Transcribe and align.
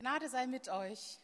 Gnade 0.00 0.28
sei 0.28 0.46
mit 0.46 0.68
euch 0.68 1.18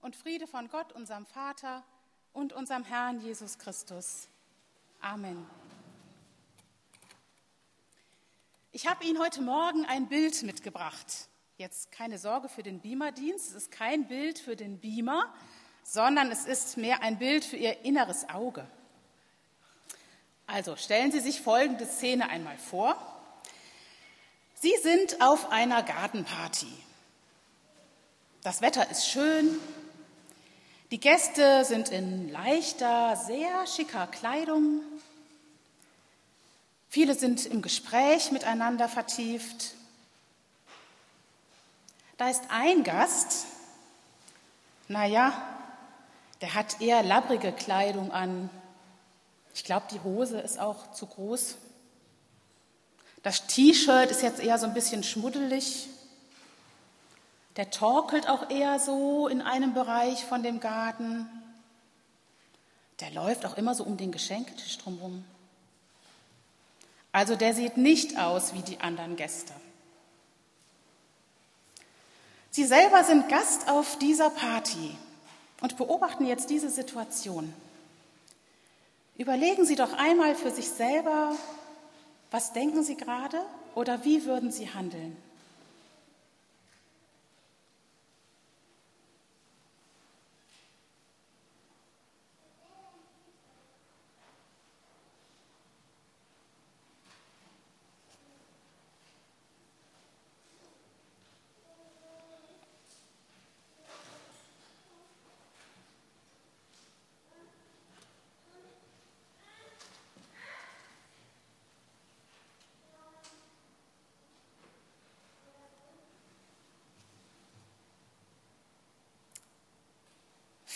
und 0.00 0.16
Friede 0.16 0.48
von 0.48 0.68
Gott, 0.68 0.92
unserem 0.92 1.26
Vater 1.26 1.84
und 2.32 2.52
unserem 2.52 2.82
Herrn 2.82 3.20
Jesus 3.20 3.56
Christus. 3.56 4.26
Amen. 5.00 5.48
Ich 8.72 8.88
habe 8.88 9.04
Ihnen 9.04 9.20
heute 9.20 9.42
Morgen 9.42 9.86
ein 9.86 10.08
Bild 10.08 10.42
mitgebracht. 10.42 11.28
Jetzt 11.56 11.92
keine 11.92 12.18
Sorge 12.18 12.48
für 12.48 12.64
den 12.64 12.80
Beamer-Dienst. 12.80 13.50
Es 13.50 13.54
ist 13.54 13.70
kein 13.70 14.08
Bild 14.08 14.40
für 14.40 14.56
den 14.56 14.80
Beamer, 14.80 15.32
sondern 15.84 16.32
es 16.32 16.46
ist 16.46 16.76
mehr 16.76 17.02
ein 17.02 17.20
Bild 17.20 17.44
für 17.44 17.56
Ihr 17.56 17.84
inneres 17.84 18.28
Auge. 18.28 18.66
Also 20.48 20.74
stellen 20.74 21.12
Sie 21.12 21.20
sich 21.20 21.40
folgende 21.40 21.86
Szene 21.86 22.28
einmal 22.28 22.58
vor. 22.58 22.96
Sie 24.56 24.74
sind 24.82 25.22
auf 25.22 25.52
einer 25.52 25.84
Gartenparty. 25.84 26.72
Das 28.46 28.60
Wetter 28.60 28.88
ist 28.92 29.08
schön. 29.08 29.58
Die 30.92 31.00
Gäste 31.00 31.64
sind 31.64 31.88
in 31.88 32.30
leichter, 32.30 33.16
sehr 33.16 33.66
schicker 33.66 34.06
Kleidung. 34.06 34.82
Viele 36.88 37.16
sind 37.16 37.44
im 37.44 37.60
Gespräch 37.60 38.30
miteinander 38.30 38.88
vertieft. 38.88 39.74
Da 42.18 42.30
ist 42.30 42.44
ein 42.48 42.84
Gast, 42.84 43.46
naja, 44.86 45.32
der 46.40 46.54
hat 46.54 46.80
eher 46.80 47.02
labbrige 47.02 47.50
Kleidung 47.50 48.12
an. 48.12 48.48
Ich 49.56 49.64
glaube, 49.64 49.86
die 49.90 50.00
Hose 50.04 50.38
ist 50.38 50.60
auch 50.60 50.92
zu 50.92 51.06
groß. 51.06 51.56
Das 53.24 53.48
T-Shirt 53.48 54.12
ist 54.12 54.22
jetzt 54.22 54.38
eher 54.38 54.56
so 54.56 54.66
ein 54.66 54.74
bisschen 54.74 55.02
schmuddelig. 55.02 55.88
Der 57.56 57.70
torkelt 57.70 58.28
auch 58.28 58.50
eher 58.50 58.78
so 58.78 59.28
in 59.28 59.40
einem 59.40 59.72
Bereich 59.72 60.24
von 60.24 60.42
dem 60.42 60.60
Garten. 60.60 61.28
Der 63.00 63.10
läuft 63.10 63.46
auch 63.46 63.56
immer 63.56 63.74
so 63.74 63.84
um 63.84 63.96
den 63.96 64.12
Geschenktisch 64.12 64.78
drumherum. 64.78 65.24
Also 67.12 67.34
der 67.34 67.54
sieht 67.54 67.78
nicht 67.78 68.18
aus 68.18 68.52
wie 68.52 68.60
die 68.60 68.80
anderen 68.80 69.16
Gäste. 69.16 69.54
Sie 72.50 72.64
selber 72.64 73.04
sind 73.04 73.28
Gast 73.28 73.70
auf 73.70 73.98
dieser 73.98 74.30
Party 74.30 74.96
und 75.60 75.78
beobachten 75.78 76.26
jetzt 76.26 76.50
diese 76.50 76.70
Situation. 76.70 77.52
Überlegen 79.16 79.64
Sie 79.64 79.76
doch 79.76 79.94
einmal 79.94 80.34
für 80.34 80.50
sich 80.50 80.68
selber, 80.68 81.34
was 82.30 82.52
denken 82.52 82.82
Sie 82.82 82.96
gerade 82.96 83.40
oder 83.74 84.04
wie 84.04 84.26
würden 84.26 84.52
Sie 84.52 84.68
handeln? 84.68 85.16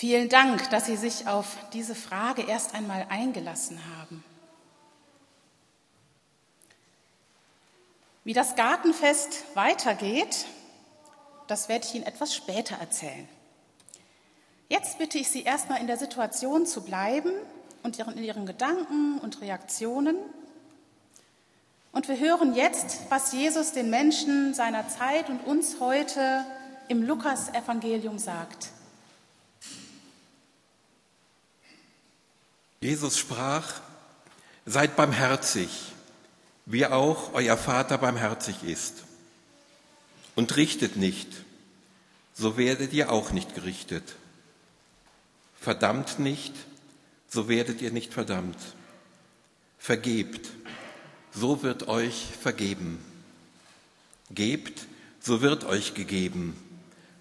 Vielen 0.00 0.30
Dank, 0.30 0.70
dass 0.70 0.86
Sie 0.86 0.96
sich 0.96 1.28
auf 1.28 1.58
diese 1.74 1.94
Frage 1.94 2.40
erst 2.40 2.74
einmal 2.74 3.04
eingelassen 3.10 3.78
haben. 3.98 4.24
Wie 8.24 8.32
das 8.32 8.56
Gartenfest 8.56 9.44
weitergeht, 9.52 10.46
das 11.48 11.68
werde 11.68 11.84
ich 11.84 11.94
Ihnen 11.94 12.06
etwas 12.06 12.34
später 12.34 12.76
erzählen. 12.76 13.28
Jetzt 14.70 14.96
bitte 14.96 15.18
ich 15.18 15.28
Sie 15.28 15.42
erstmal 15.42 15.82
in 15.82 15.86
der 15.86 15.98
Situation 15.98 16.64
zu 16.64 16.80
bleiben 16.80 17.32
und 17.82 17.98
in 17.98 18.24
Ihren 18.24 18.46
Gedanken 18.46 19.18
und 19.18 19.42
Reaktionen. 19.42 20.16
Und 21.92 22.08
wir 22.08 22.18
hören 22.18 22.54
jetzt, 22.54 23.00
was 23.10 23.34
Jesus 23.34 23.72
den 23.72 23.90
Menschen 23.90 24.54
seiner 24.54 24.88
Zeit 24.88 25.28
und 25.28 25.46
uns 25.46 25.78
heute 25.78 26.46
im 26.88 27.02
Lukas-Evangelium 27.02 28.18
sagt. 28.18 28.70
Jesus 32.82 33.18
sprach, 33.18 33.74
seid 34.64 34.96
barmherzig, 34.96 35.68
wie 36.64 36.86
auch 36.86 37.34
euer 37.34 37.58
Vater 37.58 37.98
barmherzig 37.98 38.64
ist. 38.64 39.04
Und 40.34 40.56
richtet 40.56 40.96
nicht, 40.96 41.28
so 42.32 42.56
werdet 42.56 42.94
ihr 42.94 43.12
auch 43.12 43.32
nicht 43.32 43.54
gerichtet. 43.54 44.16
Verdammt 45.60 46.20
nicht, 46.20 46.54
so 47.28 47.48
werdet 47.50 47.82
ihr 47.82 47.90
nicht 47.90 48.14
verdammt. 48.14 48.56
Vergebt, 49.78 50.48
so 51.32 51.62
wird 51.62 51.86
euch 51.86 52.28
vergeben. 52.40 53.04
Gebt, 54.30 54.86
so 55.20 55.42
wird 55.42 55.64
euch 55.64 55.92
gegeben. 55.92 56.56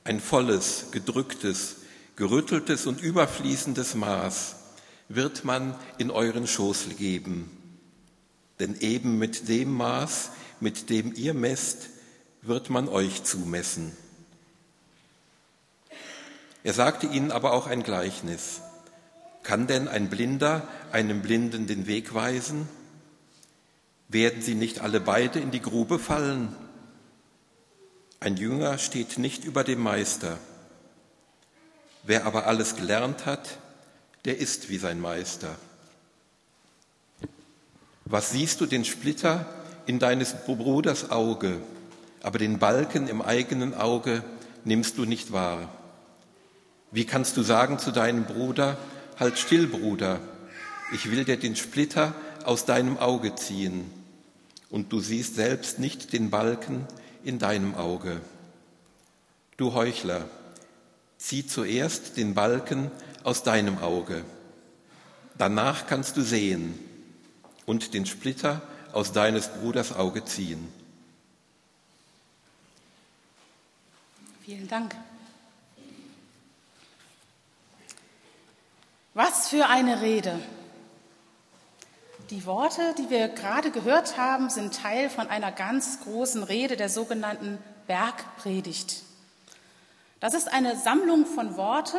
Ein 0.06 0.22
volles, 0.22 0.92
gedrücktes, 0.92 1.76
gerütteltes 2.16 2.88
und 2.88 3.02
überfließendes 3.02 3.96
Maß 3.96 4.56
wird 5.10 5.44
man 5.44 5.76
in 5.98 6.12
euren 6.12 6.48
Schoß 6.48 6.86
geben. 6.98 7.52
Denn 8.60 8.80
eben 8.80 9.18
mit 9.18 9.50
dem 9.50 9.74
Maß, 9.74 10.32
mit 10.60 10.90
dem 10.90 11.14
ihr 11.16 11.34
messt, 11.34 11.90
wird 12.42 12.70
man 12.70 12.88
euch 12.88 13.24
zumessen. 13.24 13.96
Er 16.64 16.74
sagte 16.74 17.08
ihnen 17.08 17.32
aber 17.32 17.54
auch 17.54 17.68
ein 17.68 17.84
Gleichnis. 17.84 18.62
Kann 19.44 19.68
denn 19.68 19.88
ein 19.88 20.10
Blinder 20.10 20.68
einem 20.92 21.22
Blinden 21.22 21.68
den 21.68 21.88
Weg 21.88 22.14
weisen? 22.14 22.68
Werden 24.10 24.42
sie 24.42 24.56
nicht 24.56 24.82
alle 24.82 25.00
beide 25.00 25.40
in 25.40 25.52
die 25.52 25.62
Grube 25.62 26.00
fallen? 26.00 26.56
Ein 28.20 28.36
Jünger 28.36 28.78
steht 28.78 29.18
nicht 29.18 29.46
über 29.46 29.64
dem 29.64 29.80
Meister. 29.80 30.38
Wer 32.04 32.26
aber 32.26 32.48
alles 32.48 32.76
gelernt 32.76 33.26
hat, 33.26 33.60
der 34.26 34.38
ist 34.38 34.70
wie 34.70 34.78
sein 34.78 35.00
Meister. 35.00 35.56
Was 38.06 38.32
siehst 38.32 38.60
du 38.60 38.66
den 38.66 38.86
Splitter 38.86 39.46
in 39.86 40.00
deines 40.00 40.34
Bruders 40.46 41.12
Auge, 41.12 41.60
aber 42.22 42.40
den 42.40 42.60
Balken 42.60 43.08
im 43.08 43.22
eigenen 43.22 43.74
Auge 43.74 44.24
nimmst 44.64 44.98
du 44.98 45.06
nicht 45.06 45.32
wahr? 45.32 45.70
Wie 46.92 47.06
kannst 47.06 47.38
du 47.38 47.44
sagen 47.44 47.78
zu 47.78 47.92
deinem 47.92 48.26
Bruder, 48.26 48.78
halt 49.20 49.38
still, 49.38 49.68
Bruder, 49.68 50.20
ich 50.92 51.12
will 51.12 51.24
dir 51.24 51.38
den 51.38 51.56
Splitter 51.56 52.16
aus 52.46 52.66
deinem 52.66 52.98
Auge 52.98 53.36
ziehen, 53.36 53.92
und 54.70 54.92
du 54.92 55.00
siehst 55.00 55.36
selbst 55.36 55.80
nicht 55.80 56.14
den 56.14 56.30
Balken 56.30 56.86
in 57.24 57.40
deinem 57.40 57.76
Auge. 57.76 58.22
Du 59.58 59.74
Heuchler, 59.74 60.26
zieh 61.18 61.46
zuerst 61.46 62.18
den 62.18 62.34
Balken 62.34 62.92
aus 63.24 63.44
deinem 63.44 63.80
Auge. 63.80 64.24
Danach 65.38 65.88
kannst 65.88 66.18
du 66.18 66.22
sehen 66.22 66.78
und 67.66 67.94
den 67.94 68.06
Splitter 68.06 68.62
aus 68.94 69.12
deines 69.12 69.48
Bruders 69.48 69.96
Auge 69.96 70.26
ziehen. 70.26 70.68
Vielen 74.44 74.68
Dank. 74.68 74.96
Was 79.14 79.50
für 79.50 79.68
eine 79.68 80.02
Rede. 80.02 80.40
Die 82.30 82.46
Worte, 82.46 82.96
die 82.98 83.10
wir 83.10 83.28
gerade 83.28 83.72
gehört 83.72 84.18
haben, 84.18 84.50
sind 84.50 84.76
Teil 84.76 85.10
von 85.10 85.28
einer 85.28 85.52
ganz 85.52 86.00
großen 86.02 86.44
Rede 86.44 86.78
der 86.78 86.90
sogenannten 86.90 87.58
Bergpredigt. 87.88 89.04
Das 90.20 90.34
ist 90.34 90.52
eine 90.52 90.76
Sammlung 90.76 91.26
von 91.26 91.58
Worten, 91.58 91.98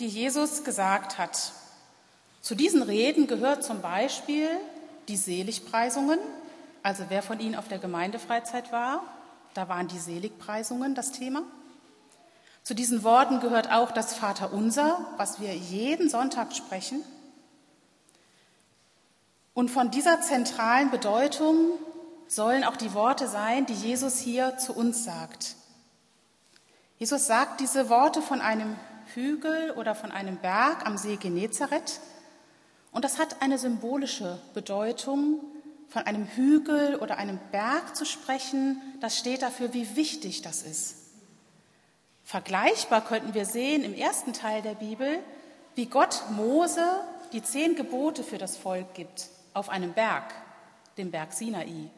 die 0.00 0.08
Jesus 0.08 0.64
gesagt 0.64 1.18
hat. 1.18 1.52
Zu 2.40 2.54
diesen 2.54 2.82
Reden 2.82 3.26
gehört 3.26 3.64
zum 3.64 3.80
Beispiel 3.80 4.48
die 5.08 5.16
Seligpreisungen. 5.16 6.18
Also 6.82 7.04
wer 7.08 7.22
von 7.22 7.40
Ihnen 7.40 7.54
auf 7.54 7.68
der 7.68 7.78
Gemeindefreizeit 7.78 8.72
war, 8.72 9.02
da 9.54 9.68
waren 9.68 9.88
die 9.88 9.98
Seligpreisungen 9.98 10.94
das 10.94 11.12
Thema. 11.12 11.42
Zu 12.62 12.74
diesen 12.74 13.02
Worten 13.02 13.40
gehört 13.40 13.70
auch 13.70 13.92
das 13.92 14.14
Vaterunser, 14.14 15.06
was 15.16 15.40
wir 15.40 15.54
jeden 15.54 16.08
Sonntag 16.08 16.54
sprechen. 16.54 17.02
Und 19.52 19.70
von 19.70 19.90
dieser 19.90 20.20
zentralen 20.20 20.90
Bedeutung 20.90 21.78
sollen 22.26 22.64
auch 22.64 22.76
die 22.76 22.94
Worte 22.94 23.28
sein, 23.28 23.66
die 23.66 23.74
Jesus 23.74 24.18
hier 24.18 24.58
zu 24.58 24.74
uns 24.74 25.04
sagt. 25.04 25.54
Jesus 26.98 27.26
sagt 27.26 27.60
diese 27.60 27.88
Worte 27.88 28.22
von 28.22 28.40
einem 28.40 28.76
Hügel 29.14 29.72
oder 29.72 29.94
von 29.94 30.10
einem 30.10 30.36
Berg 30.38 30.86
am 30.86 30.96
See 30.96 31.16
Genezareth. 31.16 32.00
Und 32.92 33.04
das 33.04 33.18
hat 33.18 33.42
eine 33.42 33.58
symbolische 33.58 34.38
Bedeutung. 34.54 35.40
Von 35.88 36.02
einem 36.04 36.26
Hügel 36.26 36.96
oder 36.96 37.18
einem 37.18 37.38
Berg 37.52 37.94
zu 37.94 38.04
sprechen, 38.04 38.80
das 39.00 39.18
steht 39.18 39.42
dafür, 39.42 39.74
wie 39.74 39.96
wichtig 39.96 40.42
das 40.42 40.62
ist. 40.62 40.96
Vergleichbar 42.24 43.04
könnten 43.04 43.34
wir 43.34 43.44
sehen 43.44 43.84
im 43.84 43.94
ersten 43.94 44.32
Teil 44.32 44.62
der 44.62 44.74
Bibel, 44.74 45.20
wie 45.74 45.86
Gott 45.86 46.22
Mose 46.30 46.84
die 47.32 47.42
zehn 47.42 47.76
Gebote 47.76 48.24
für 48.24 48.38
das 48.38 48.56
Volk 48.56 48.94
gibt 48.94 49.28
auf 49.52 49.68
einem 49.68 49.92
Berg, 49.92 50.34
dem 50.96 51.10
Berg 51.10 51.32
Sinai. 51.32 51.90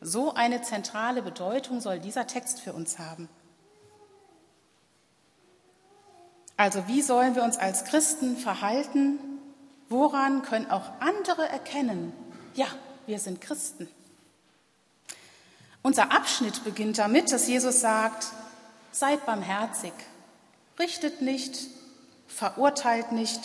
So 0.00 0.34
eine 0.34 0.62
zentrale 0.62 1.22
Bedeutung 1.22 1.80
soll 1.80 1.98
dieser 1.98 2.26
Text 2.26 2.60
für 2.60 2.72
uns 2.72 2.98
haben. 2.98 3.28
Also 6.56 6.86
wie 6.86 7.02
sollen 7.02 7.34
wir 7.34 7.42
uns 7.42 7.56
als 7.56 7.84
Christen 7.84 8.36
verhalten? 8.36 9.18
Woran 9.88 10.42
können 10.42 10.70
auch 10.70 10.90
andere 11.00 11.48
erkennen, 11.48 12.12
ja, 12.54 12.66
wir 13.06 13.18
sind 13.18 13.40
Christen? 13.40 13.88
Unser 15.82 16.12
Abschnitt 16.12 16.64
beginnt 16.64 16.98
damit, 16.98 17.30
dass 17.30 17.46
Jesus 17.46 17.80
sagt, 17.80 18.28
seid 18.90 19.26
barmherzig, 19.26 19.92
richtet 20.78 21.20
nicht, 21.20 21.58
verurteilt 22.26 23.12
nicht. 23.12 23.40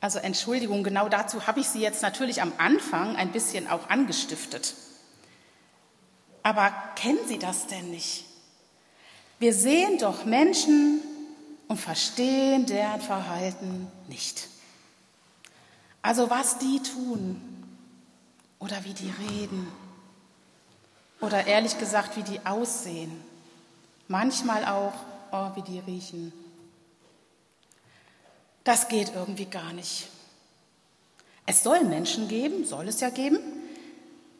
Also 0.00 0.18
Entschuldigung, 0.18 0.82
genau 0.82 1.08
dazu 1.08 1.46
habe 1.46 1.60
ich 1.60 1.68
Sie 1.68 1.80
jetzt 1.80 2.02
natürlich 2.02 2.42
am 2.42 2.52
Anfang 2.58 3.16
ein 3.16 3.30
bisschen 3.30 3.68
auch 3.68 3.88
angestiftet. 3.88 4.74
Aber 6.42 6.74
kennen 6.96 7.26
Sie 7.26 7.38
das 7.38 7.68
denn 7.68 7.90
nicht? 7.90 8.26
Wir 9.38 9.52
sehen 9.52 9.98
doch 9.98 10.24
Menschen 10.24 11.00
und 11.68 11.78
verstehen 11.78 12.66
deren 12.66 13.00
Verhalten 13.00 13.88
nicht. 14.08 14.48
Also 16.02 16.30
was 16.30 16.58
die 16.58 16.80
tun 16.82 17.40
oder 18.58 18.84
wie 18.84 18.94
die 18.94 19.12
reden 19.30 19.66
oder 21.20 21.46
ehrlich 21.46 21.78
gesagt, 21.78 22.16
wie 22.16 22.22
die 22.22 22.44
aussehen. 22.44 23.12
Manchmal 24.08 24.64
auch, 24.66 24.92
oh, 25.32 25.50
wie 25.56 25.62
die 25.62 25.78
riechen. 25.78 26.32
Das 28.64 28.88
geht 28.88 29.12
irgendwie 29.14 29.46
gar 29.46 29.72
nicht. 29.72 30.08
Es 31.46 31.62
soll 31.62 31.84
Menschen 31.84 32.28
geben, 32.28 32.64
soll 32.64 32.88
es 32.88 33.00
ja 33.00 33.10
geben, 33.10 33.38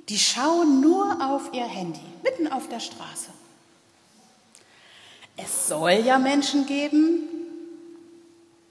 die 0.09 0.19
schauen 0.19 0.81
nur 0.81 1.19
auf 1.23 1.53
ihr 1.53 1.67
Handy, 1.67 2.01
mitten 2.23 2.51
auf 2.51 2.69
der 2.69 2.81
Straße. 2.81 3.31
Es 5.37 5.69
soll 5.69 5.93
ja 6.05 6.19
Menschen 6.19 6.67
geben, 6.67 7.29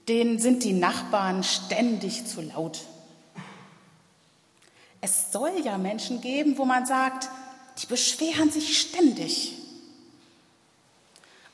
denen 0.08 0.38
sind 0.38 0.64
die 0.64 0.72
Nachbarn 0.72 1.42
ständig 1.44 2.26
zu 2.26 2.40
laut. 2.40 2.80
Es 5.00 5.32
soll 5.32 5.52
ja 5.62 5.76
Menschen 5.76 6.20
geben, 6.20 6.56
wo 6.56 6.64
man 6.64 6.86
sagt, 6.86 7.28
die 7.78 7.86
beschweren 7.86 8.50
sich 8.50 8.78
ständig. 8.78 9.58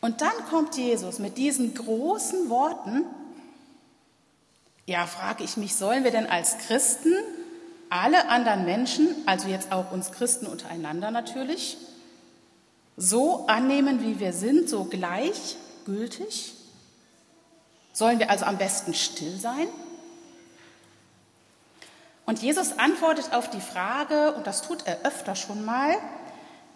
Und 0.00 0.20
dann 0.20 0.32
kommt 0.48 0.76
Jesus 0.76 1.18
mit 1.18 1.36
diesen 1.36 1.74
großen 1.74 2.48
Worten. 2.48 3.04
Ja, 4.86 5.06
frage 5.06 5.44
ich 5.44 5.56
mich, 5.56 5.74
sollen 5.74 6.04
wir 6.04 6.10
denn 6.10 6.26
als 6.26 6.58
Christen 6.58 7.12
alle 7.90 8.28
anderen 8.28 8.64
Menschen, 8.64 9.08
also 9.26 9.48
jetzt 9.48 9.72
auch 9.72 9.90
uns 9.90 10.12
Christen 10.12 10.46
untereinander 10.46 11.10
natürlich, 11.10 11.76
so 13.00 13.46
annehmen, 13.46 14.02
wie 14.02 14.20
wir 14.20 14.34
sind, 14.34 14.68
so 14.68 14.84
gleichgültig? 14.84 16.52
Sollen 17.94 18.18
wir 18.18 18.28
also 18.28 18.44
am 18.44 18.58
besten 18.58 18.92
still 18.92 19.38
sein? 19.38 19.66
Und 22.26 22.42
Jesus 22.42 22.78
antwortet 22.78 23.32
auf 23.32 23.48
die 23.48 23.60
Frage, 23.60 24.34
und 24.34 24.46
das 24.46 24.60
tut 24.60 24.86
er 24.86 25.00
öfter 25.04 25.34
schon 25.34 25.64
mal, 25.64 25.96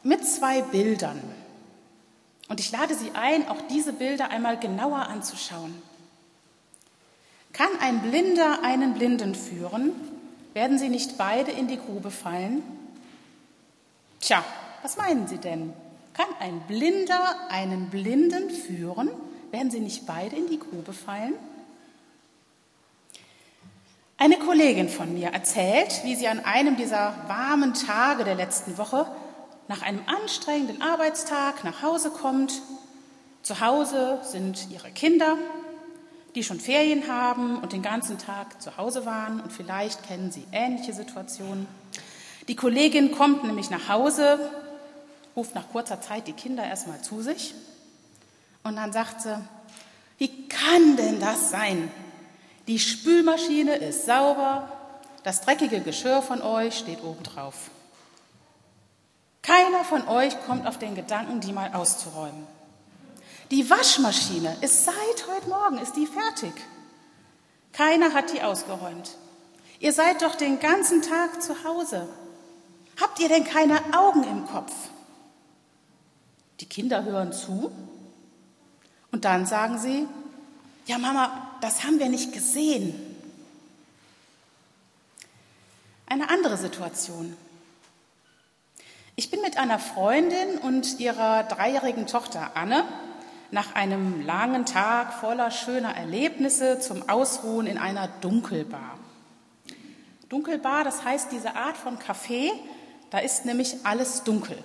mit 0.02 0.26
zwei 0.26 0.62
Bildern. 0.62 1.22
Und 2.48 2.58
ich 2.58 2.72
lade 2.72 2.94
Sie 2.94 3.10
ein, 3.12 3.46
auch 3.48 3.60
diese 3.70 3.92
Bilder 3.92 4.30
einmal 4.30 4.58
genauer 4.58 5.06
anzuschauen. 5.08 5.80
Kann 7.52 7.68
ein 7.80 8.00
Blinder 8.00 8.60
einen 8.62 8.94
Blinden 8.94 9.34
führen? 9.34 9.92
Werden 10.54 10.78
sie 10.78 10.88
nicht 10.88 11.18
beide 11.18 11.50
in 11.50 11.68
die 11.68 11.78
Grube 11.78 12.10
fallen? 12.10 12.62
Tja, 14.20 14.42
was 14.82 14.96
meinen 14.96 15.28
Sie 15.28 15.38
denn? 15.38 15.72
Kann 16.14 16.26
ein 16.38 16.60
Blinder 16.68 17.36
einen 17.50 17.90
Blinden 17.90 18.48
führen? 18.48 19.10
Werden 19.50 19.70
sie 19.70 19.80
nicht 19.80 20.06
beide 20.06 20.36
in 20.36 20.48
die 20.48 20.60
Grube 20.60 20.92
fallen? 20.92 21.34
Eine 24.16 24.38
Kollegin 24.38 24.88
von 24.88 25.12
mir 25.12 25.30
erzählt, 25.30 26.02
wie 26.04 26.14
sie 26.14 26.28
an 26.28 26.38
einem 26.44 26.76
dieser 26.76 27.14
warmen 27.26 27.74
Tage 27.74 28.22
der 28.22 28.36
letzten 28.36 28.78
Woche 28.78 29.06
nach 29.66 29.82
einem 29.82 30.02
anstrengenden 30.06 30.82
Arbeitstag 30.82 31.64
nach 31.64 31.82
Hause 31.82 32.10
kommt. 32.10 32.62
Zu 33.42 33.60
Hause 33.60 34.20
sind 34.22 34.68
ihre 34.70 34.90
Kinder, 34.92 35.36
die 36.36 36.44
schon 36.44 36.60
Ferien 36.60 37.08
haben 37.08 37.58
und 37.58 37.72
den 37.72 37.82
ganzen 37.82 38.18
Tag 38.18 38.62
zu 38.62 38.76
Hause 38.76 39.04
waren 39.04 39.40
und 39.40 39.52
vielleicht 39.52 40.06
kennen 40.06 40.30
sie 40.30 40.46
ähnliche 40.52 40.92
Situationen. 40.92 41.66
Die 42.46 42.56
Kollegin 42.56 43.10
kommt 43.10 43.42
nämlich 43.42 43.68
nach 43.70 43.88
Hause 43.88 44.38
ruft 45.36 45.54
nach 45.54 45.70
kurzer 45.70 46.00
Zeit 46.00 46.26
die 46.26 46.32
Kinder 46.32 46.64
erstmal 46.64 47.02
zu 47.02 47.22
sich 47.22 47.54
und 48.62 48.76
dann 48.76 48.92
sagt 48.92 49.22
sie, 49.22 49.38
wie 50.18 50.48
kann 50.48 50.96
denn 50.96 51.20
das 51.20 51.50
sein? 51.50 51.90
Die 52.66 52.78
Spülmaschine 52.78 53.76
ist 53.76 54.06
sauber, 54.06 54.68
das 55.22 55.40
dreckige 55.40 55.80
Geschirr 55.80 56.22
von 56.22 56.40
euch 56.42 56.78
steht 56.78 57.02
oben 57.02 57.22
drauf. 57.22 57.70
Keiner 59.42 59.84
von 59.84 60.08
euch 60.08 60.34
kommt 60.46 60.66
auf 60.66 60.78
den 60.78 60.94
Gedanken, 60.94 61.40
die 61.40 61.52
mal 61.52 61.74
auszuräumen. 61.74 62.46
Die 63.50 63.68
Waschmaschine 63.68 64.56
ist 64.62 64.84
seit 64.84 65.26
heute 65.28 65.48
Morgen, 65.48 65.78
ist 65.78 65.96
die 65.96 66.06
fertig. 66.06 66.54
Keiner 67.72 68.14
hat 68.14 68.32
die 68.32 68.40
ausgeräumt. 68.40 69.16
Ihr 69.80 69.92
seid 69.92 70.22
doch 70.22 70.34
den 70.34 70.60
ganzen 70.60 71.02
Tag 71.02 71.42
zu 71.42 71.64
Hause. 71.64 72.08
Habt 72.98 73.20
ihr 73.20 73.28
denn 73.28 73.44
keine 73.44 73.80
Augen 73.94 74.24
im 74.24 74.46
Kopf? 74.46 74.72
Die 76.64 76.70
Kinder 76.70 77.04
hören 77.04 77.30
zu 77.30 77.70
und 79.12 79.26
dann 79.26 79.44
sagen 79.44 79.78
sie, 79.78 80.06
ja 80.86 80.96
Mama, 80.96 81.58
das 81.60 81.84
haben 81.84 81.98
wir 81.98 82.08
nicht 82.08 82.32
gesehen. 82.32 82.94
Eine 86.06 86.30
andere 86.30 86.56
Situation. 86.56 87.36
Ich 89.14 89.30
bin 89.30 89.42
mit 89.42 89.58
einer 89.58 89.78
Freundin 89.78 90.56
und 90.56 91.00
ihrer 91.00 91.42
dreijährigen 91.42 92.06
Tochter 92.06 92.52
Anne 92.56 92.84
nach 93.50 93.74
einem 93.74 94.24
langen 94.24 94.64
Tag 94.64 95.12
voller 95.12 95.50
schöner 95.50 95.94
Erlebnisse 95.94 96.80
zum 96.80 97.10
Ausruhen 97.10 97.66
in 97.66 97.76
einer 97.76 98.08
Dunkelbar. 98.22 98.98
Dunkelbar, 100.30 100.82
das 100.82 101.04
heißt 101.04 101.30
diese 101.30 101.56
Art 101.56 101.76
von 101.76 101.98
Café, 101.98 102.52
da 103.10 103.18
ist 103.18 103.44
nämlich 103.44 103.76
alles 103.84 104.24
dunkel. 104.24 104.56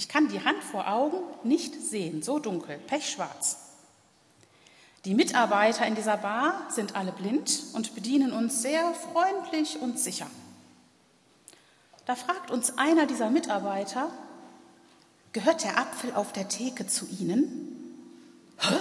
Ich 0.00 0.08
kann 0.08 0.28
die 0.28 0.42
Hand 0.42 0.64
vor 0.64 0.88
Augen 0.88 1.18
nicht 1.42 1.74
sehen, 1.74 2.22
so 2.22 2.38
dunkel, 2.38 2.78
pechschwarz. 2.78 3.58
Die 5.04 5.12
Mitarbeiter 5.12 5.86
in 5.86 5.94
dieser 5.94 6.16
Bar 6.16 6.68
sind 6.70 6.96
alle 6.96 7.12
blind 7.12 7.64
und 7.74 7.94
bedienen 7.94 8.32
uns 8.32 8.62
sehr 8.62 8.94
freundlich 8.94 9.78
und 9.78 9.98
sicher. 9.98 10.26
Da 12.06 12.14
fragt 12.14 12.50
uns 12.50 12.78
einer 12.78 13.04
dieser 13.04 13.28
Mitarbeiter, 13.28 14.10
gehört 15.34 15.64
der 15.64 15.76
Apfel 15.76 16.14
auf 16.14 16.32
der 16.32 16.48
Theke 16.48 16.86
zu 16.86 17.06
Ihnen? 17.20 18.08
Hä? 18.56 18.76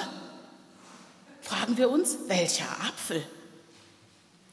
Fragen 1.41 1.75
wir 1.75 1.89
uns, 1.89 2.15
welcher 2.27 2.71
Apfel? 2.87 3.21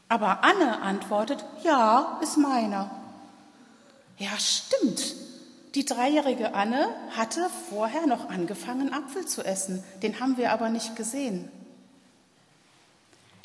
Aber 0.09 0.43
Anne 0.43 0.83
antwortet, 0.83 1.45
ja, 1.63 2.19
ist 2.25 2.37
meiner. 2.37 2.91
Ja, 4.19 4.37
stimmt, 4.37 5.15
die 5.76 5.85
dreijährige 5.85 6.54
Anne 6.54 6.88
hatte 7.14 7.50
vorher 7.68 8.06
noch 8.06 8.30
angefangen, 8.30 8.95
Apfel 8.95 9.26
zu 9.26 9.45
essen. 9.45 9.85
Den 10.02 10.21
haben 10.21 10.38
wir 10.38 10.50
aber 10.50 10.71
nicht 10.71 10.97
gesehen. 10.97 11.50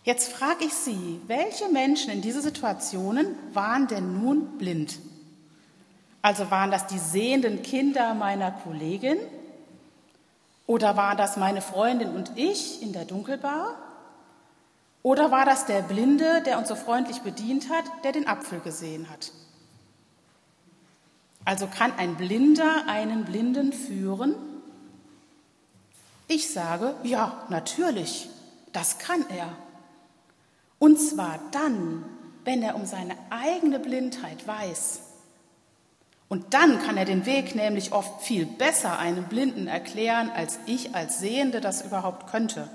Jetzt 0.03 0.31
frage 0.31 0.63
ich 0.63 0.73
Sie, 0.73 1.19
welche 1.27 1.67
Menschen 1.67 2.09
in 2.09 2.21
diesen 2.21 2.41
Situationen 2.41 3.27
waren 3.53 3.88
denn 3.88 4.23
nun 4.23 4.57
blind? 4.57 4.97
Also 6.21 6.50
waren 6.50 6.71
das 6.71 6.88
die 6.88 7.00
sehenden 7.00 7.63
Kinder 7.63 8.13
meiner 8.13 8.51
Kollegin? 8.51 9.17
Oder 10.67 10.95
war 10.95 11.17
das 11.17 11.35
meine 11.35 11.61
Freundin 11.61 12.15
und 12.15 12.31
ich 12.35 12.81
in 12.81 12.93
der 12.93 13.03
Dunkelbar? 13.03 13.75
Oder 15.03 15.31
war 15.31 15.45
das 15.45 15.65
der 15.65 15.81
Blinde, 15.81 16.41
der 16.45 16.59
uns 16.59 16.69
so 16.69 16.75
freundlich 16.75 17.19
bedient 17.19 17.69
hat, 17.69 17.83
der 18.05 18.13
den 18.13 18.27
Apfel 18.27 18.61
gesehen 18.61 19.09
hat? 19.09 19.31
Also 21.45 21.67
kann 21.67 21.93
ein 21.98 22.15
Blinder 22.15 22.86
einen 22.88 23.25
Blinden 23.25 23.74
führen? 23.74 24.36
Ich 26.27 26.51
sage, 26.51 26.95
ja, 27.03 27.43
natürlich, 27.50 28.29
das 28.71 29.00
kann 29.00 29.25
er. 29.29 29.50
Und 30.79 30.98
zwar 30.98 31.39
dann, 31.51 32.05
wenn 32.45 32.62
er 32.63 32.75
um 32.75 32.86
seine 32.86 33.15
eigene 33.29 33.79
Blindheit 33.79 34.48
weiß. 34.48 35.01
Und 36.29 36.53
dann 36.53 36.81
kann 36.81 36.95
er 36.95 37.03
den 37.03 37.25
Weg 37.25 37.55
nämlich 37.55 37.91
oft 37.91 38.21
viel 38.21 38.45
besser 38.45 38.98
einem 38.98 39.25
Blinden 39.25 39.67
erklären, 39.67 40.31
als 40.33 40.60
ich 40.65 40.95
als 40.95 41.19
Sehende 41.19 41.60
das 41.60 41.81
überhaupt 41.81 42.31
könnte. 42.31 42.69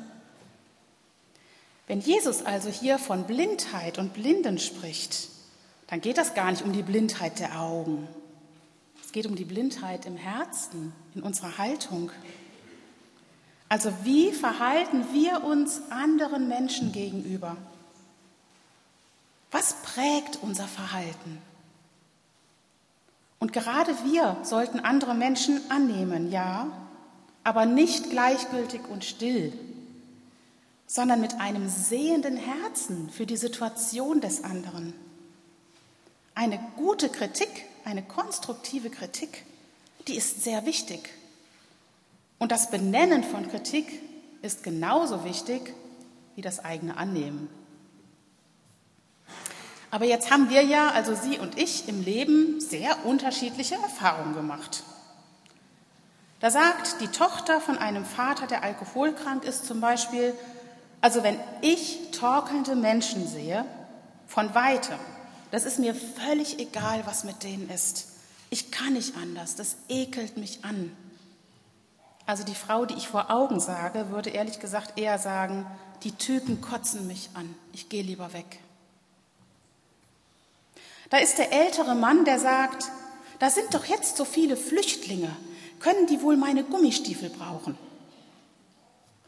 Wenn 1.87 2.01
Jesus 2.01 2.45
also 2.45 2.69
hier 2.69 2.99
von 2.99 3.25
Blindheit 3.25 3.97
und 3.97 4.13
Blinden 4.13 4.59
spricht, 4.59 5.29
dann 5.87 6.01
geht 6.01 6.19
das 6.19 6.35
gar 6.35 6.51
nicht 6.51 6.63
um 6.63 6.73
die 6.73 6.83
Blindheit 6.83 7.39
der 7.39 7.61
Augen. 7.61 8.07
Es 9.17 9.23
geht 9.23 9.31
um 9.31 9.37
die 9.37 9.47
Blindheit 9.47 10.05
im 10.05 10.19
Herzen, 10.19 10.93
in 11.15 11.23
unserer 11.23 11.57
Haltung. 11.57 12.11
Also 13.67 13.91
wie 14.03 14.31
verhalten 14.31 15.07
wir 15.15 15.43
uns 15.43 15.81
anderen 15.89 16.49
Menschen 16.49 16.93
gegenüber? 16.93 17.57
Was 19.51 19.77
prägt 19.83 20.41
unser 20.43 20.67
Verhalten? 20.69 21.41
Und 23.39 23.55
gerade 23.55 23.93
wir 24.05 24.37
sollten 24.43 24.81
andere 24.81 25.15
Menschen 25.15 25.63
annehmen, 25.71 26.31
ja, 26.31 26.71
aber 27.43 27.65
nicht 27.65 28.11
gleichgültig 28.11 28.83
und 28.87 29.03
still, 29.03 29.55
sondern 30.87 31.23
mit 31.23 31.41
einem 31.41 31.71
sehenden 31.71 32.37
Herzen 32.37 33.09
für 33.09 33.25
die 33.25 33.39
Situation 33.39 34.21
des 34.21 34.45
anderen. 34.45 34.93
Eine 36.35 36.61
gute 36.77 37.09
Kritik, 37.09 37.65
eine 37.87 38.03
konstruktive 38.03 38.91
Kritik, 38.91 39.45
die 40.09 40.17
ist 40.17 40.43
sehr 40.43 40.67
wichtig. 40.67 41.09
Und 42.39 42.51
das 42.51 42.71
Benennen 42.71 43.23
von 43.23 43.49
Kritik 43.49 43.87
ist 44.43 44.65
genauso 44.65 45.25
wichtig 45.25 45.73
wie 46.35 46.43
das 46.43 46.65
eigene 46.65 46.97
Annehmen. 46.97 47.49
Aber 49.93 50.05
jetzt 50.05 50.33
haben 50.33 50.51
wir 50.51 50.63
ja, 50.63 50.91
also 50.91 51.15
Sie 51.15 51.39
und 51.39 51.57
ich, 51.59 51.89
im 51.89 52.03
Leben 52.03 52.61
sehr 52.61 53.07
unterschiedliche 53.07 53.77
Erfahrungen 53.77 54.35
gemacht. 54.35 54.83
Da 56.41 56.51
sagt 56.51 57.01
die 57.01 57.09
Tochter 57.09 57.61
von 57.61 57.79
einem 57.79 58.05
Vater, 58.05 58.49
der 58.49 58.65
alkoholkrank 58.65 59.45
ist, 59.45 59.65
zum 59.65 59.81
Beispiel, 59.81 60.35
also 61.01 61.23
wenn 61.23 61.39
ich 61.63 62.11
torkelnde 62.11 62.75
Menschen 62.75 63.29
sehe, 63.29 63.65
von 64.27 64.55
weitem, 64.57 64.99
das 65.51 65.65
ist 65.65 65.79
mir 65.79 65.95
völlig 65.95 66.59
egal, 66.59 67.03
was 67.07 67.25
mit 67.25 67.43
denen 67.43 67.71
ist. 67.71 68.09
Ich 68.51 68.71
kann 68.71 68.93
nicht 68.93 69.17
anders, 69.17 69.57
das 69.57 69.77
ekelt 69.89 70.37
mich 70.37 70.65
an. 70.65 70.95
Also 72.27 72.45
die 72.45 72.55
Frau, 72.55 72.87
die 72.87 72.95
ich 72.95 73.09
vor 73.09 73.31
Augen 73.31 73.61
sage, 73.61 74.11
würde 74.11 74.31
ehrlich 74.31 74.59
gesagt 74.59 74.99
eher 74.99 75.19
sagen, 75.19 75.67
die 76.03 76.13
Typen 76.13 76.61
kotzen 76.61 77.07
mich 77.07 77.31
an, 77.35 77.55
ich 77.73 77.89
gehe 77.89 78.03
lieber 78.03 78.33
weg. 78.33 78.61
Da 81.11 81.19
ist 81.19 81.39
der 81.39 81.53
ältere 81.53 81.95
Mann, 81.95 82.25
der 82.25 82.41
sagt, 82.41 82.91
da 83.39 83.51
sind 83.51 83.73
doch 83.75 83.85
jetzt 83.85 84.17
so 84.17 84.25
viele 84.25 84.57
Flüchtlinge, 84.57 85.35
können 85.79 86.07
die 86.07 86.23
wohl 86.23 86.37
meine 86.37 86.65
Gummistiefel 86.65 87.31
brauchen? 87.31 87.79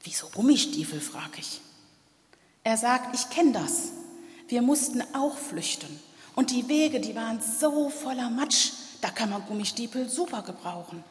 Wieso 0.02 0.28
Gummistiefel, 0.28 1.00
frage 1.00 1.38
ich. 1.38 1.60
Er 2.64 2.76
sagt, 2.76 3.14
ich 3.14 3.30
kenne 3.30 3.52
das. 3.52 3.92
Wir 4.48 4.62
mussten 4.62 5.02
auch 5.14 5.36
flüchten. 5.36 6.00
Und 6.34 6.50
die 6.50 6.68
Wege, 6.68 7.00
die 7.00 7.14
waren 7.14 7.40
so 7.40 7.90
voller 7.90 8.30
Matsch, 8.30 8.70
da 9.00 9.10
kann 9.10 9.30
man 9.30 9.44
Gummistiefel 9.46 10.08
super 10.08 10.42
gebrauchen. 10.42 11.04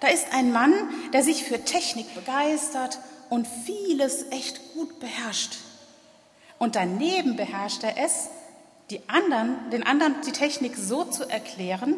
Da 0.00 0.08
ist 0.08 0.32
ein 0.32 0.50
Mann, 0.52 0.72
der 1.12 1.22
sich 1.22 1.44
für 1.44 1.64
Technik 1.64 2.14
begeistert 2.14 2.98
und 3.28 3.46
vieles 3.46 4.24
echt 4.30 4.74
gut 4.74 4.98
beherrscht. 4.98 5.58
Und 6.58 6.74
daneben 6.74 7.36
beherrscht 7.36 7.84
er 7.84 7.96
es, 7.98 8.28
die 8.90 9.08
anderen, 9.08 9.70
den 9.70 9.86
anderen 9.86 10.16
die 10.26 10.32
Technik 10.32 10.76
so 10.76 11.04
zu 11.04 11.28
erklären, 11.28 11.94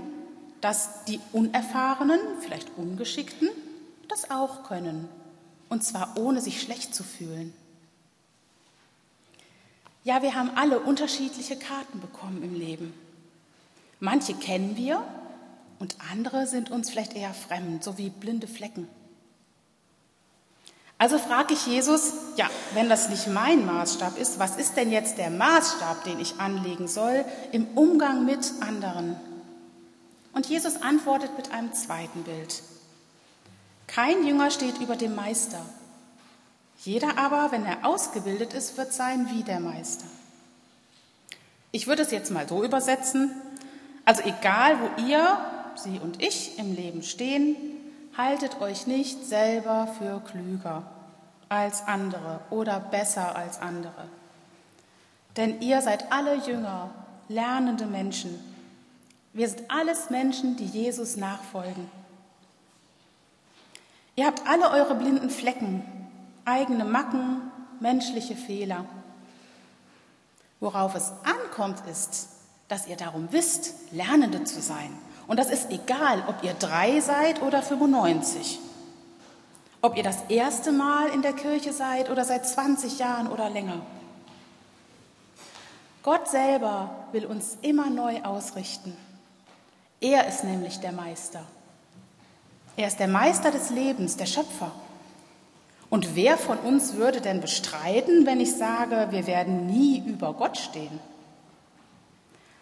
dass 0.61 1.05
die 1.05 1.21
Unerfahrenen, 1.33 2.21
vielleicht 2.41 2.77
Ungeschickten, 2.77 3.49
das 4.09 4.31
auch 4.31 4.65
können. 4.65 5.09
Und 5.69 5.85
zwar 5.85 6.17
ohne 6.17 6.41
sich 6.41 6.61
schlecht 6.61 6.95
zu 6.95 7.03
fühlen. 7.03 7.55
Ja, 10.05 10.23
wir 10.23 10.35
haben 10.35 10.51
alle 10.57 10.81
unterschiedliche 10.81 11.57
Karten 11.57 12.01
bekommen 12.01 12.43
im 12.43 12.55
Leben. 12.55 12.93
Manche 14.01 14.35
kennen 14.35 14.77
wir 14.77 15.05
und 15.79 15.97
andere 16.11 16.47
sind 16.47 16.71
uns 16.71 16.91
vielleicht 16.91 17.15
eher 17.15 17.33
fremd, 17.35 17.85
so 17.85 17.99
wie 17.99 18.11
blinde 18.11 18.49
Flecken. 18.49 18.89
Also 20.99 21.19
frage 21.19 21.55
ich 21.55 21.67
Jesus, 21.67 22.13
ja, 22.37 22.49
wenn 22.75 22.89
das 22.89 23.09
nicht 23.09 23.27
mein 23.27 23.67
Maßstab 23.67 24.19
ist, 24.19 24.39
was 24.39 24.57
ist 24.57 24.77
denn 24.77 24.93
jetzt 24.93 25.19
der 25.19 25.31
Maßstab, 25.31 26.05
den 26.05 26.21
ich 26.21 26.39
anlegen 26.39 26.87
soll 26.87 27.25
im 27.51 27.67
Umgang 27.75 28.25
mit 28.25 28.53
anderen? 28.61 29.17
Und 30.33 30.47
Jesus 30.47 30.81
antwortet 30.81 31.37
mit 31.37 31.53
einem 31.53 31.73
zweiten 31.73 32.23
Bild. 32.23 32.63
Kein 33.89 34.25
Jünger 34.25 34.51
steht 34.51 34.81
über 34.81 34.97
dem 34.97 35.15
Meister. 35.15 35.61
Jeder 36.85 37.17
aber, 37.17 37.53
wenn 37.53 37.65
er 37.65 37.87
ausgebildet 37.87 38.55
ist, 38.55 38.77
wird 38.77 38.93
sein 38.93 39.29
wie 39.31 39.45
der 39.45 39.61
Meister. 39.61 40.07
Ich 41.71 41.87
würde 41.87 42.03
es 42.03 42.11
jetzt 42.11 42.31
mal 42.31 42.49
so 42.49 42.65
übersetzen. 42.65 43.31
Also 44.05 44.23
egal, 44.23 44.79
wo 44.81 45.03
ihr, 45.03 45.39
Sie 45.77 46.01
und 46.01 46.23
ich 46.23 46.59
im 46.59 46.75
Leben 46.75 47.03
stehen, 47.03 47.57
haltet 48.17 48.61
euch 48.61 48.87
nicht 48.87 49.25
selber 49.25 49.89
für 49.99 50.21
klüger 50.21 50.83
als 51.49 51.87
andere 51.87 52.41
oder 52.51 52.81
besser 52.81 53.37
als 53.37 53.61
andere. 53.61 54.09
Denn 55.37 55.61
ihr 55.63 55.81
seid 55.81 56.13
alle 56.13 56.35
Jünger, 56.35 56.91
lernende 57.29 57.87
Menschen. 57.87 58.39
Wir 59.33 59.49
sind 59.49 59.71
alles 59.71 60.11
Menschen, 60.11 60.57
die 60.57 60.67
Jesus 60.67 61.17
nachfolgen. 61.17 61.91
Ihr 64.15 64.27
habt 64.27 64.47
alle 64.47 64.71
eure 64.71 64.95
blinden 64.95 65.31
Flecken, 65.31 66.02
eigene 66.45 66.85
Macken, 66.85 67.51
menschliche 67.81 68.37
Fehler. 68.37 68.85
Worauf 70.61 70.95
es 70.95 71.13
ankommt, 71.25 71.83
ist, 71.91 72.29
dass 72.69 72.87
ihr 72.87 72.97
darum 72.97 73.29
wisst, 73.33 73.75
Lernende 73.93 74.45
zu 74.45 74.61
sein 74.61 74.97
und 75.27 75.39
das 75.39 75.51
ist 75.51 75.71
egal, 75.71 76.25
ob 76.27 76.43
ihr 76.43 76.55
drei 76.55 77.01
seid 77.01 77.43
oder 77.43 77.63
95. 77.63 78.59
Ob 79.81 79.97
ihr 79.97 80.03
das 80.03 80.19
erste 80.29 80.73
Mal 80.73 81.09
in 81.09 81.23
der 81.23 81.33
Kirche 81.33 81.73
seid 81.73 82.11
oder 82.11 82.25
seit 82.25 82.47
20 82.47 82.99
Jahren 82.99 83.29
oder 83.29 83.51
länger. 83.51 83.81
Gott 86.03 86.29
selber 86.29 86.91
will 87.13 87.27
uns 87.27 87.57
immer 87.63 87.89
neu 87.89 88.23
ausrichten. 88.23 88.97
Er 90.01 90.27
ist 90.27 90.45
nämlich 90.45 90.81
der 90.81 90.93
Meister. 90.93 91.45
Er 92.77 92.89
ist 92.89 92.99
der 92.99 93.09
Meister 93.09 93.51
des 93.51 93.71
Lebens, 93.71 94.17
der 94.17 94.27
Schöpfer. 94.27 94.73
Und 95.93 96.17
wer 96.17 96.39
von 96.39 96.57
uns 96.57 96.95
würde 96.95 97.21
denn 97.21 97.43
bestreiten, 97.43 98.25
wenn 98.25 98.41
ich 98.41 98.57
sage, 98.57 99.09
wir 99.11 99.27
werden 99.27 99.67
nie 99.67 99.99
über 99.99 100.33
Gott 100.33 100.57
stehen? 100.57 100.99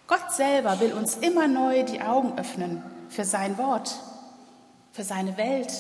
Gott 0.09 0.33
selber 0.33 0.81
will 0.81 0.93
uns 0.93 1.15
immer 1.15 1.47
neu 1.47 1.85
die 1.85 2.01
Augen 2.01 2.37
öffnen 2.37 2.83
für 3.09 3.23
sein 3.25 3.57
Wort, 3.57 4.01
für 4.91 5.05
seine 5.05 5.37
Welt, 5.37 5.73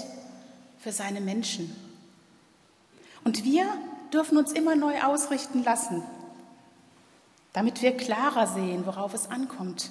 für 0.78 0.92
seine 0.92 1.20
Menschen. 1.20 1.74
Und 3.24 3.42
wir 3.42 3.66
dürfen 4.12 4.38
uns 4.38 4.52
immer 4.52 4.76
neu 4.76 5.02
ausrichten 5.02 5.64
lassen, 5.64 6.04
damit 7.52 7.82
wir 7.82 7.96
klarer 7.96 8.46
sehen, 8.46 8.86
worauf 8.86 9.12
es 9.12 9.28
ankommt, 9.28 9.90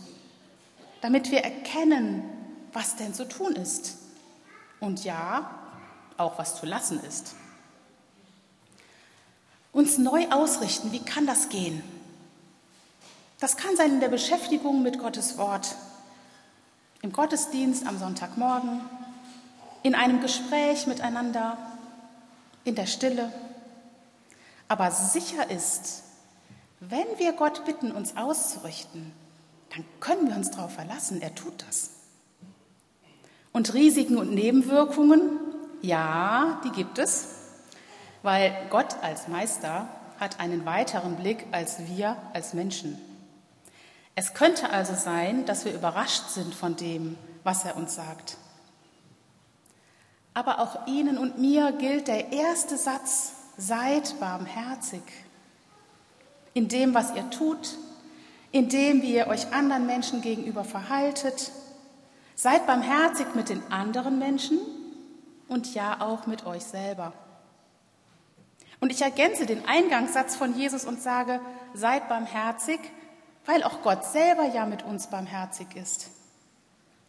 damit 1.02 1.30
wir 1.30 1.40
erkennen, 1.40 2.24
was 2.72 2.96
denn 2.96 3.14
zu 3.14 3.28
tun 3.28 3.52
ist 3.58 3.98
und 4.80 5.04
ja, 5.04 5.60
auch 6.16 6.38
was 6.38 6.56
zu 6.56 6.66
lassen 6.66 7.04
ist. 7.04 7.36
Uns 9.72 9.98
neu 9.98 10.28
ausrichten, 10.30 10.92
wie 10.92 11.00
kann 11.00 11.28
das 11.28 11.50
gehen? 11.50 11.84
Das 13.40 13.56
kann 13.56 13.76
sein 13.78 13.94
in 13.94 14.00
der 14.00 14.10
Beschäftigung 14.10 14.82
mit 14.82 15.00
Gottes 15.00 15.38
Wort, 15.38 15.76
im 17.02 17.14
Gottesdienst 17.14 17.86
am 17.88 17.98
Sonntagmorgen, 17.98 18.82
in 19.84 19.96
einem 19.96 20.22
Gespräch 20.22 20.88
miteinander, 20.88 21.58
in 22.66 22.76
der 22.76 22.88
Stille. 22.88 23.32
Aber 24.68 24.92
sicher 24.92 25.50
ist, 25.50 26.04
wenn 26.82 27.08
wir 27.18 27.34
Gott 27.34 27.66
bitten, 27.66 27.92
uns 27.92 28.18
auszurichten, 28.18 29.12
dann 29.74 29.86
können 30.00 30.28
wir 30.28 30.36
uns 30.36 30.52
darauf 30.52 30.74
verlassen, 30.74 31.22
er 31.22 31.34
tut 31.36 31.64
das. 31.68 31.92
Und 33.52 33.74
Risiken 33.74 34.18
und 34.18 34.34
Nebenwirkungen, 34.34 35.40
ja, 35.82 36.62
die 36.64 36.72
gibt 36.72 36.98
es, 37.00 37.39
weil 38.24 38.56
Gott 38.70 38.96
als 39.02 39.28
Meister 39.28 39.88
hat 40.20 40.40
einen 40.40 40.66
weiteren 40.66 41.16
Blick 41.16 41.46
als 41.52 41.88
wir 41.88 42.18
als 42.34 42.54
Menschen. 42.54 43.00
Es 44.16 44.34
könnte 44.34 44.70
also 44.72 44.94
sein, 44.96 45.46
dass 45.46 45.64
wir 45.66 45.74
überrascht 45.74 46.30
sind 46.30 46.54
von 46.54 46.76
dem, 46.76 47.18
was 47.44 47.64
er 47.64 47.78
uns 47.78 47.96
sagt. 47.96 48.38
Aber 50.34 50.60
auch 50.60 50.88
Ihnen 50.88 51.18
und 51.18 51.40
mir 51.40 51.72
gilt 51.74 52.08
der 52.08 52.32
erste 52.32 52.78
Satz, 52.78 53.34
seid 53.58 54.20
barmherzig. 54.20 55.02
In 56.54 56.68
dem, 56.68 56.94
was 56.94 57.16
ihr 57.16 57.30
tut, 57.30 57.78
in 58.52 58.70
dem, 58.70 59.02
wie 59.02 59.16
ihr 59.16 59.28
euch 59.28 59.54
anderen 59.54 59.86
Menschen 59.86 60.22
gegenüber 60.22 60.64
verhaltet. 60.64 61.52
Seid 62.36 62.66
barmherzig 62.66 63.28
mit 63.36 63.50
den 63.50 63.62
anderen 63.72 64.18
Menschen 64.18 64.60
und 65.48 65.74
ja 65.74 66.02
auch 66.02 66.26
mit 66.26 66.46
euch 66.46 66.64
selber. 66.64 67.14
Und 68.80 68.92
ich 68.92 69.02
ergänze 69.02 69.46
den 69.46 69.68
Eingangssatz 69.68 70.36
von 70.36 70.56
Jesus 70.56 70.86
und 70.86 71.02
sage, 71.02 71.42
seid 71.74 72.08
barmherzig, 72.08 72.80
weil 73.46 73.64
auch 73.64 73.82
Gott 73.82 74.06
selber 74.06 74.46
ja 74.46 74.66
mit 74.66 74.84
uns 74.84 75.08
barmherzig 75.08 75.76
ist. 75.76 76.10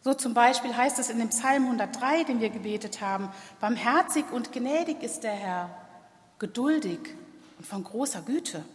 So 0.03 0.13
zum 0.15 0.33
Beispiel 0.33 0.75
heißt 0.75 0.97
es 0.99 1.09
in 1.09 1.19
dem 1.19 1.29
Psalm 1.29 1.63
103, 1.65 2.23
den 2.23 2.41
wir 2.41 2.49
gebetet 2.49 3.01
haben, 3.01 3.29
barmherzig 3.59 4.25
und 4.31 4.51
gnädig 4.51 5.03
ist 5.03 5.23
der 5.23 5.33
Herr, 5.33 5.69
geduldig 6.39 6.99
und 7.57 7.67
von 7.67 7.83
großer 7.83 8.21
Güte. 8.23 8.65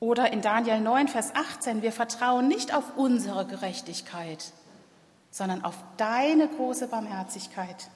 Oder 0.00 0.32
in 0.32 0.40
Daniel 0.40 0.80
9, 0.80 1.08
Vers 1.08 1.34
18, 1.34 1.82
wir 1.82 1.92
vertrauen 1.92 2.48
nicht 2.48 2.74
auf 2.74 2.96
unsere 2.96 3.44
Gerechtigkeit, 3.44 4.52
sondern 5.30 5.62
auf 5.62 5.76
deine 5.98 6.48
große 6.48 6.88
Barmherzigkeit. 6.88 7.90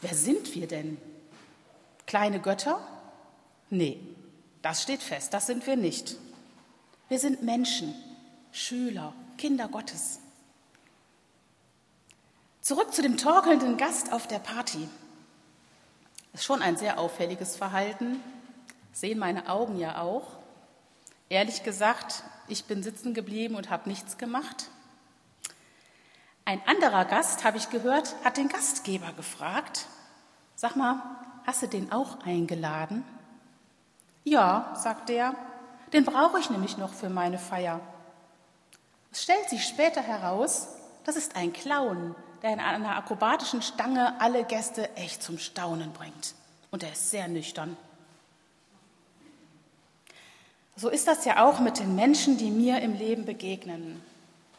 Wer 0.00 0.14
sind 0.14 0.54
wir 0.54 0.66
denn? 0.66 0.98
Kleine 2.06 2.40
Götter? 2.40 2.86
Nee, 3.70 4.00
das 4.62 4.82
steht 4.82 5.02
fest, 5.02 5.34
das 5.34 5.46
sind 5.46 5.66
wir 5.66 5.76
nicht. 5.76 6.16
Wir 7.08 7.18
sind 7.18 7.42
Menschen, 7.42 7.94
Schüler, 8.52 9.12
Kinder 9.38 9.68
Gottes. 9.68 10.20
Zurück 12.60 12.92
zu 12.92 13.02
dem 13.02 13.16
torkelnden 13.16 13.76
Gast 13.76 14.12
auf 14.12 14.26
der 14.26 14.38
Party. 14.40 14.88
Ist 16.32 16.44
schon 16.44 16.62
ein 16.62 16.76
sehr 16.76 16.98
auffälliges 16.98 17.56
Verhalten, 17.56 18.20
sehen 18.92 19.18
meine 19.18 19.48
Augen 19.48 19.78
ja 19.78 20.00
auch. 20.00 20.36
Ehrlich 21.28 21.62
gesagt, 21.62 22.24
ich 22.48 22.64
bin 22.64 22.82
sitzen 22.82 23.14
geblieben 23.14 23.54
und 23.54 23.70
habe 23.70 23.88
nichts 23.88 24.18
gemacht. 24.18 24.68
Ein 26.48 26.62
anderer 26.64 27.04
Gast, 27.04 27.42
habe 27.42 27.56
ich 27.56 27.70
gehört, 27.70 28.14
hat 28.22 28.36
den 28.36 28.48
Gastgeber 28.48 29.12
gefragt, 29.16 29.86
sag 30.54 30.76
mal, 30.76 31.02
hast 31.44 31.62
du 31.62 31.66
den 31.66 31.90
auch 31.90 32.24
eingeladen? 32.24 33.04
Ja, 34.22 34.72
sagt 34.76 35.10
er, 35.10 35.34
den 35.92 36.04
brauche 36.04 36.38
ich 36.38 36.48
nämlich 36.48 36.78
noch 36.78 36.92
für 36.92 37.10
meine 37.10 37.40
Feier. 37.40 37.80
Es 39.10 39.24
stellt 39.24 39.50
sich 39.50 39.66
später 39.66 40.00
heraus, 40.00 40.68
das 41.02 41.16
ist 41.16 41.34
ein 41.34 41.52
Clown, 41.52 42.14
der 42.42 42.52
in 42.52 42.60
einer 42.60 42.94
akrobatischen 42.94 43.60
Stange 43.60 44.14
alle 44.20 44.44
Gäste 44.44 44.94
echt 44.94 45.24
zum 45.24 45.38
Staunen 45.38 45.92
bringt. 45.92 46.36
Und 46.70 46.84
er 46.84 46.92
ist 46.92 47.10
sehr 47.10 47.26
nüchtern. 47.26 47.76
So 50.76 50.90
ist 50.90 51.08
das 51.08 51.24
ja 51.24 51.44
auch 51.44 51.58
mit 51.58 51.80
den 51.80 51.96
Menschen, 51.96 52.38
die 52.38 52.52
mir 52.52 52.82
im 52.82 52.94
Leben 52.94 53.24
begegnen. 53.24 54.00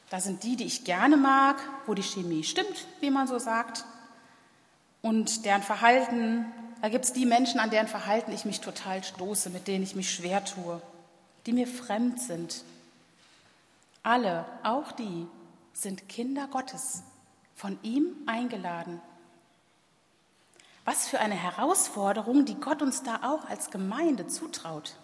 Da 0.09 0.19
sind 0.19 0.43
die, 0.43 0.55
die 0.55 0.65
ich 0.65 0.85
gerne 0.85 1.17
mag, 1.17 1.61
wo 1.85 1.93
die 1.93 2.03
Chemie 2.03 2.43
stimmt, 2.43 2.87
wie 3.01 3.11
man 3.11 3.27
so 3.27 3.39
sagt, 3.39 3.85
und 5.01 5.45
deren 5.45 5.61
Verhalten, 5.61 6.45
da 6.81 6.89
gibt 6.89 7.05
es 7.05 7.13
die 7.13 7.25
Menschen, 7.25 7.59
an 7.59 7.69
deren 7.69 7.87
Verhalten 7.87 8.31
ich 8.31 8.45
mich 8.45 8.61
total 8.61 9.03
stoße, 9.03 9.49
mit 9.49 9.67
denen 9.67 9.83
ich 9.83 9.95
mich 9.95 10.11
schwer 10.11 10.43
tue, 10.43 10.81
die 11.45 11.53
mir 11.53 11.67
fremd 11.67 12.19
sind. 12.19 12.63
Alle, 14.03 14.45
auch 14.63 14.91
die, 14.91 15.27
sind 15.73 16.09
Kinder 16.09 16.47
Gottes, 16.47 17.03
von 17.55 17.77
ihm 17.83 18.07
eingeladen. 18.25 19.01
Was 20.85 21.07
für 21.07 21.19
eine 21.19 21.35
Herausforderung, 21.35 22.45
die 22.45 22.55
Gott 22.55 22.81
uns 22.81 23.03
da 23.03 23.19
auch 23.23 23.49
als 23.49 23.69
Gemeinde 23.69 24.27
zutraut. 24.27 24.95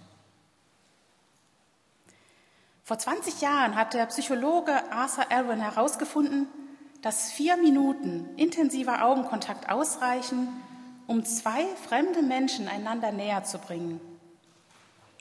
Vor 2.86 3.00
20 3.00 3.39
Jahren 3.39 3.78
hat 3.78 3.93
der 3.93 4.06
Psychologe 4.08 4.91
Arthur 4.91 5.32
Aaron 5.32 5.62
herausgefunden, 5.62 6.50
dass 7.02 7.32
vier 7.32 7.56
Minuten 7.56 8.28
intensiver 8.36 9.06
Augenkontakt 9.06 9.69
ausreichen, 9.69 10.50
um 11.08 11.24
zwei 11.24 11.65
fremde 11.88 12.22
Menschen 12.22 12.67
einander 12.67 13.13
näher 13.13 13.46
zu 13.46 13.58
bringen. 13.58 14.02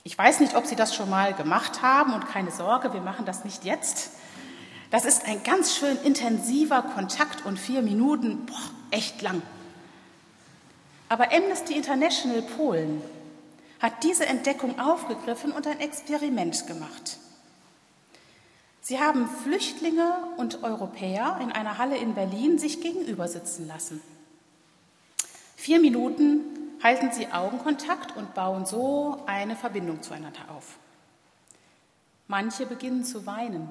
Ich 0.03 0.18
weiß 0.18 0.40
nicht, 0.40 0.57
ob 0.57 0.66
Sie 0.66 0.75
das 0.75 0.92
schon 0.92 1.09
mal 1.09 1.35
gemacht 1.35 1.83
haben 1.83 2.14
und 2.14 2.27
keine 2.27 2.51
Sorge, 2.51 2.92
wir 2.94 3.01
machen 3.01 3.27
das 3.27 3.44
nicht 3.44 3.64
jetzt. 3.64 4.11
Das 4.90 5.05
ist 5.05 5.25
ein 5.29 5.44
ganz 5.44 5.77
schön 5.77 5.96
intensiver 6.03 6.83
Kontakt 6.83 7.46
und 7.46 7.61
vier 7.61 7.83
Minuten, 7.83 8.44
boah, 8.44 8.57
echt 8.90 9.22
lang. 9.22 9.40
Aber 11.09 11.33
Amnesty 11.33 11.75
International 11.75 12.42
Polen 12.42 13.01
hat 13.79 14.03
diese 14.03 14.27
Entdeckung 14.27 14.81
aufgegriffen 14.81 15.53
und 15.53 15.68
ein 15.68 15.79
Experiment 15.79 16.66
gemacht. 16.66 17.18
Sie 18.84 18.98
haben 18.98 19.28
Flüchtlinge 19.28 20.12
und 20.36 20.64
Europäer 20.64 21.38
in 21.40 21.52
einer 21.52 21.78
Halle 21.78 21.96
in 21.96 22.14
Berlin 22.14 22.58
sich 22.58 22.80
gegenüber 22.80 23.28
sitzen 23.28 23.68
lassen. 23.68 24.02
Vier 25.54 25.80
Minuten 25.80 26.40
halten 26.82 27.12
sie 27.12 27.28
Augenkontakt 27.28 28.16
und 28.16 28.34
bauen 28.34 28.66
so 28.66 29.22
eine 29.26 29.54
Verbindung 29.54 30.02
zueinander 30.02 30.50
auf. 30.50 30.78
Manche 32.26 32.66
beginnen 32.66 33.04
zu 33.04 33.24
weinen. 33.24 33.68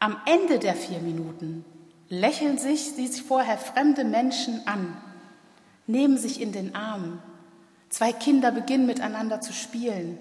Am 0.00 0.16
Ende 0.26 0.58
der 0.58 0.74
vier 0.74 0.98
Minuten 0.98 1.64
lächeln 2.08 2.58
sich 2.58 2.96
die 2.96 3.06
vorher 3.06 3.56
fremde 3.56 4.04
Menschen 4.04 4.66
an, 4.66 4.96
nehmen 5.86 6.18
sich 6.18 6.40
in 6.40 6.50
den 6.50 6.74
Arm. 6.74 7.20
Zwei 7.88 8.12
Kinder 8.12 8.50
beginnen 8.50 8.86
miteinander 8.86 9.40
zu 9.40 9.52
spielen. 9.52 10.18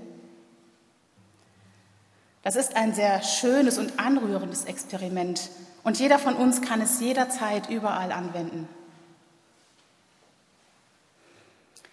Das 2.44 2.58
ist 2.58 2.76
ein 2.76 2.94
sehr 2.94 3.24
schönes 3.24 3.78
und 3.78 4.00
anrührendes 4.00 4.66
Experiment 4.66 5.50
und 5.84 5.98
jeder 5.98 6.20
von 6.20 6.36
uns 6.36 6.62
kann 6.62 6.82
es 6.82 7.00
jederzeit 7.00 7.70
überall 7.70 8.12
anwenden. 8.12 8.68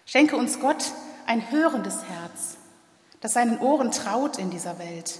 Schenke 0.05 0.35
uns 0.35 0.59
Gott 0.59 0.91
ein 1.25 1.51
hörendes 1.51 2.03
Herz, 2.03 2.57
das 3.21 3.33
seinen 3.33 3.59
Ohren 3.59 3.91
traut 3.91 4.37
in 4.37 4.49
dieser 4.49 4.77
Welt. 4.77 5.19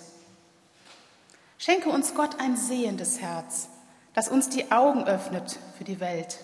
Schenke 1.57 1.89
uns 1.89 2.13
Gott 2.13 2.41
ein 2.41 2.57
sehendes 2.57 3.21
Herz, 3.21 3.69
das 4.13 4.27
uns 4.27 4.49
die 4.49 4.69
Augen 4.71 5.05
öffnet 5.05 5.59
für 5.77 5.85
die 5.85 6.01
Welt. 6.01 6.39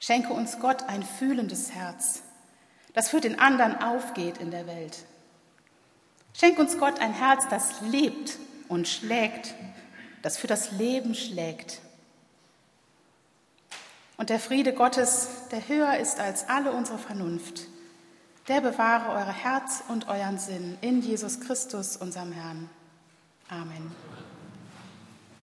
Schenke 0.00 0.32
uns 0.32 0.60
Gott 0.60 0.84
ein 0.88 1.02
fühlendes 1.02 1.72
Herz, 1.72 2.22
das 2.94 3.10
für 3.10 3.20
den 3.20 3.38
anderen 3.38 3.82
aufgeht 3.82 4.38
in 4.38 4.50
der 4.50 4.66
Welt. 4.66 5.04
Schenk 6.38 6.58
uns 6.58 6.76
Gott 6.76 7.00
ein 7.00 7.14
Herz, 7.14 7.48
das 7.48 7.80
lebt 7.80 8.38
und 8.68 8.86
schlägt, 8.86 9.54
das 10.20 10.36
für 10.36 10.46
das 10.46 10.72
Leben 10.72 11.14
schlägt. 11.14 11.80
Und 14.18 14.28
der 14.28 14.38
Friede 14.38 14.74
Gottes, 14.74 15.28
der 15.50 15.66
höher 15.66 15.96
ist 15.96 16.20
als 16.20 16.48
alle 16.48 16.72
unsere 16.72 16.98
Vernunft, 16.98 17.68
der 18.48 18.60
bewahre 18.60 19.12
euer 19.12 19.32
Herz 19.32 19.82
und 19.88 20.08
euren 20.08 20.38
Sinn 20.38 20.76
in 20.82 21.00
Jesus 21.00 21.40
Christus, 21.40 21.96
unserem 21.96 22.32
Herrn. 22.32 22.68
Amen. 23.48 23.90